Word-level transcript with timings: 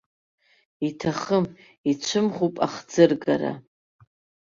Иҭахым, 0.87 1.45
ицәымӷуп 1.89 2.55
ахӡыргара. 2.65 3.53